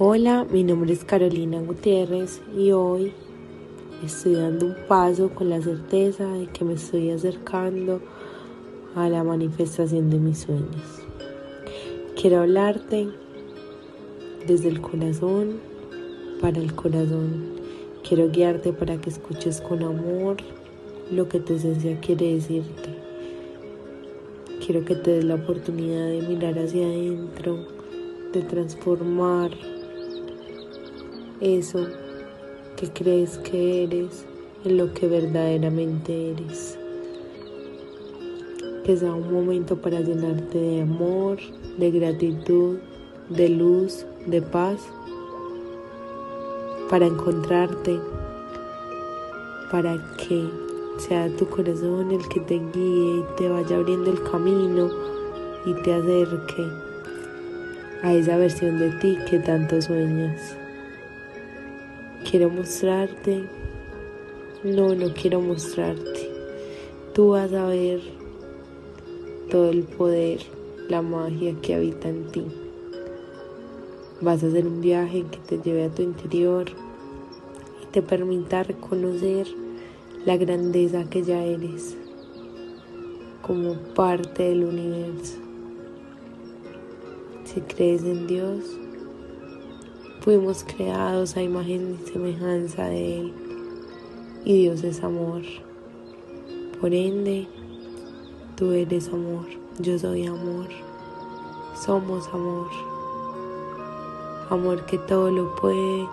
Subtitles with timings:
[0.00, 3.12] Hola, mi nombre es Carolina Gutiérrez y hoy
[4.04, 8.00] estoy dando un paso con la certeza de que me estoy acercando
[8.94, 11.02] a la manifestación de mis sueños.
[12.14, 13.08] Quiero hablarte
[14.46, 15.54] desde el corazón
[16.40, 17.56] para el corazón.
[18.08, 20.36] Quiero guiarte para que escuches con amor
[21.10, 22.90] lo que tu esencia quiere decirte.
[24.64, 27.66] Quiero que te des la oportunidad de mirar hacia adentro,
[28.32, 29.50] de transformar
[31.40, 31.86] eso
[32.76, 34.24] que crees que eres
[34.64, 36.78] en lo que verdaderamente eres.
[38.84, 41.38] Que sea un momento para llenarte de amor,
[41.78, 42.78] de gratitud,
[43.28, 44.80] de luz, de paz,
[46.88, 48.00] para encontrarte,
[49.70, 50.48] para que
[50.98, 54.90] sea tu corazón el que te guíe y te vaya abriendo el camino
[55.66, 56.66] y te acerque
[58.02, 60.56] a esa versión de ti que tanto sueñas.
[62.30, 63.48] Quiero mostrarte.
[64.62, 66.30] No, no quiero mostrarte.
[67.14, 68.02] Tú vas a ver
[69.50, 70.40] todo el poder,
[70.90, 72.44] la magia que habita en ti.
[74.20, 76.66] Vas a hacer un viaje que te lleve a tu interior
[77.82, 79.46] y te permita reconocer
[80.26, 81.96] la grandeza que ya eres
[83.40, 85.38] como parte del universo.
[87.44, 88.78] Si crees en Dios,
[90.28, 93.32] Fuimos creados a imagen y semejanza de Él
[94.44, 95.40] y Dios es amor.
[96.78, 97.48] Por ende,
[98.54, 99.46] tú eres amor,
[99.78, 100.66] yo soy amor,
[101.74, 102.68] somos amor.
[104.50, 106.06] Amor que todo lo puede,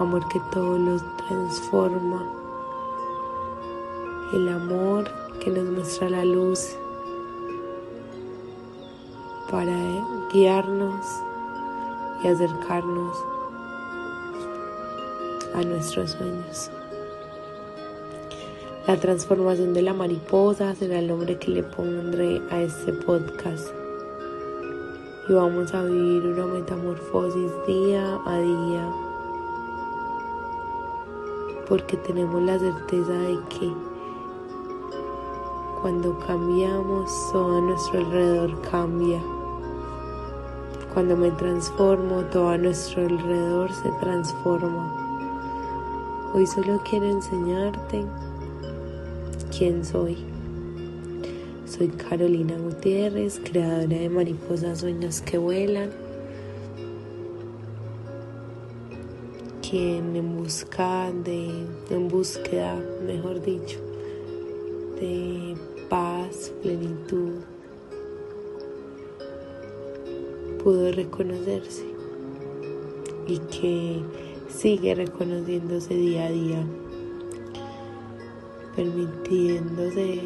[0.00, 2.28] amor que todo lo transforma.
[4.32, 6.74] El amor que nos muestra la luz
[9.48, 9.76] para
[10.32, 11.06] guiarnos
[12.24, 13.16] y acercarnos
[15.54, 16.70] a nuestros sueños.
[18.86, 23.68] La transformación de la mariposa será el nombre que le pondré a este podcast.
[25.28, 28.92] Y vamos a vivir una metamorfosis día a día.
[31.68, 33.72] Porque tenemos la certeza de que
[35.82, 39.22] cuando cambiamos, todo a nuestro alrededor cambia.
[40.92, 45.09] Cuando me transformo, todo a nuestro alrededor se transforma.
[46.32, 48.04] Hoy solo quiero enseñarte
[49.56, 50.16] quién soy.
[51.66, 55.90] Soy Carolina Gutiérrez, creadora de Mariposas Sueños que Vuelan,
[59.68, 63.80] quien en busca de, en búsqueda, mejor dicho,
[65.00, 65.56] de
[65.88, 67.40] paz, plenitud,
[70.62, 71.86] pudo reconocerse
[73.26, 74.00] y que
[74.50, 76.66] sigue reconociéndose día a día,
[78.76, 80.22] permitiéndose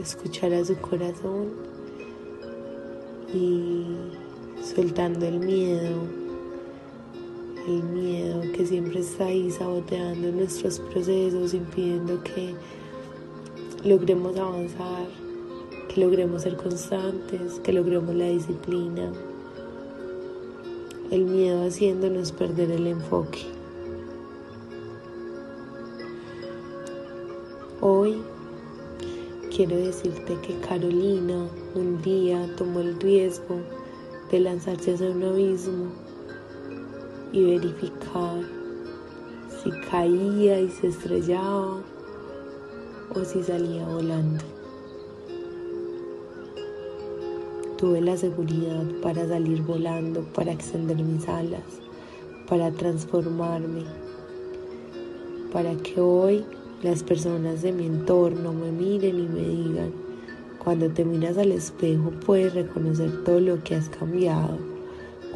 [0.00, 1.48] escuchar a su corazón
[3.34, 3.84] y
[4.62, 6.02] soltando el miedo,
[7.66, 12.54] el miedo que siempre está ahí saboteando nuestros procesos, impidiendo que
[13.84, 15.06] logremos avanzar,
[15.88, 19.12] que logremos ser constantes, que logremos la disciplina
[21.10, 23.46] el miedo haciéndonos perder el enfoque.
[27.80, 28.22] Hoy
[29.54, 33.60] quiero decirte que Carolina un día tomó el riesgo
[34.30, 35.86] de lanzarse hacia un abismo
[37.32, 38.42] y verificar
[39.62, 41.80] si caía y se estrellaba
[43.14, 44.57] o si salía volando.
[47.78, 51.62] Tuve la seguridad para salir volando, para extender mis alas,
[52.48, 53.84] para transformarme,
[55.52, 56.44] para que hoy
[56.82, 59.92] las personas de mi entorno me miren y me digan,
[60.58, 64.58] cuando te miras al espejo puedes reconocer todo lo que has cambiado.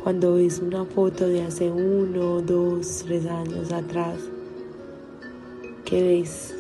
[0.03, 4.19] Cuando ves una foto de hace uno, dos, tres años atrás,
[5.85, 6.57] ¿qué ves?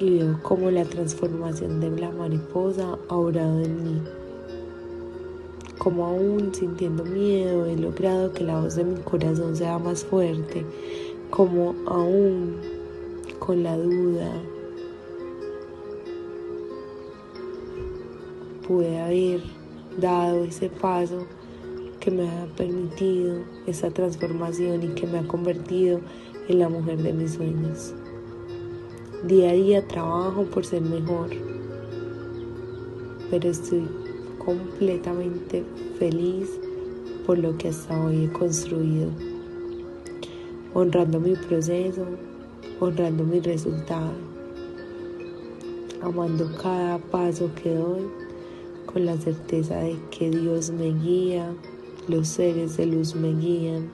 [0.00, 4.02] Y veo cómo la transformación de la mariposa ha obrado en mí.
[5.78, 10.64] Como aún sintiendo miedo he logrado que la voz de mi corazón sea más fuerte,
[11.30, 12.56] como aún
[13.38, 14.30] con la duda
[18.66, 19.40] pude haber
[19.98, 21.26] dado ese paso
[22.00, 26.00] que me ha permitido esa transformación y que me ha convertido
[26.48, 27.94] en la mujer de mis sueños.
[29.24, 31.30] Día a día trabajo por ser mejor,
[33.28, 33.88] pero estoy
[34.38, 35.64] completamente
[35.98, 36.48] feliz
[37.26, 39.10] por lo que hasta hoy he construido,
[40.72, 42.06] honrando mi proceso,
[42.78, 44.12] honrando mi resultado,
[46.00, 48.06] amando cada paso que doy
[48.86, 51.52] con la certeza de que Dios me guía,
[52.06, 53.90] los seres de luz me guían,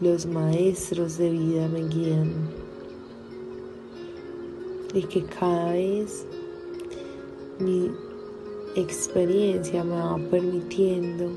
[0.00, 2.61] los maestros de vida me guían
[4.94, 6.26] y que cada vez
[7.58, 7.90] mi
[8.76, 11.32] experiencia me va permitiendo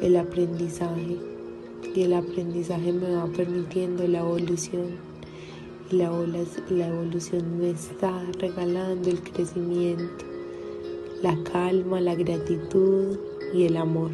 [0.00, 1.18] el aprendizaje
[1.94, 5.10] y el aprendizaje me va permitiendo la evolución
[5.90, 10.24] y la evolución me está regalando el crecimiento,
[11.20, 13.18] la calma, la gratitud
[13.52, 14.12] y el amor.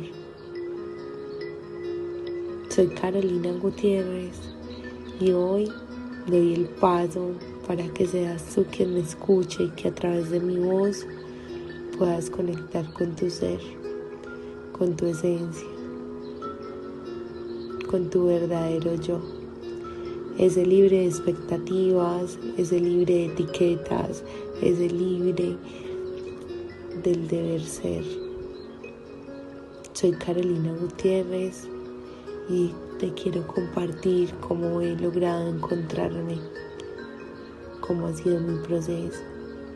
[2.70, 4.38] Soy Carolina Gutiérrez
[5.20, 5.70] y hoy
[6.26, 7.32] doy el paso
[7.66, 11.04] para que seas tú quien me escuche y que a través de mi voz
[11.98, 13.58] puedas conectar con tu ser,
[14.72, 15.66] con tu esencia,
[17.90, 19.20] con tu verdadero yo.
[20.38, 24.22] Ese libre de expectativas, ese libre de etiquetas,
[24.62, 25.56] ese libre
[27.02, 28.04] del deber ser.
[29.92, 31.66] Soy Carolina Gutiérrez
[32.48, 32.70] y
[33.00, 36.38] te quiero compartir cómo he logrado encontrarme
[37.86, 39.20] cómo ha sido mi proceso,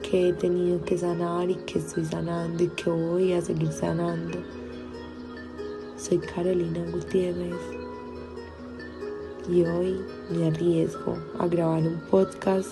[0.03, 4.39] que he tenido que sanar y que estoy sanando y que voy a seguir sanando.
[5.97, 7.55] Soy Carolina Gutiérrez
[9.49, 12.69] y hoy me arriesgo a grabar un podcast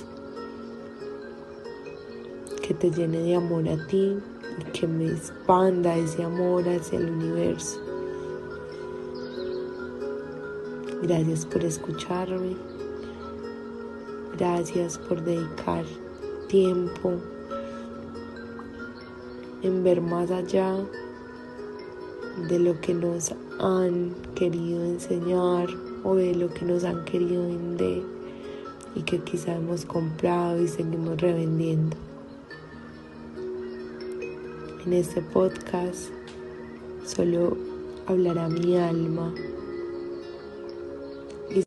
[2.62, 4.18] que te llene de amor a ti
[4.58, 7.80] y que me expanda ese amor hacia el universo.
[11.02, 12.77] Gracias por escucharme.
[14.38, 15.84] Gracias por dedicar
[16.46, 17.14] tiempo
[19.62, 20.76] en ver más allá
[22.48, 25.66] de lo que nos han querido enseñar
[26.04, 28.04] o de lo que nos han querido vender
[28.94, 31.96] y que quizá hemos comprado y seguimos revendiendo.
[34.86, 36.10] En este podcast
[37.04, 37.56] solo
[38.06, 39.34] hablará mi alma